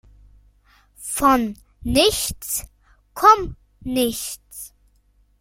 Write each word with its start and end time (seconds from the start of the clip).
Von 0.97 1.59
nichts 1.81 2.65
komm 3.13 3.55
nichts. 3.81 4.73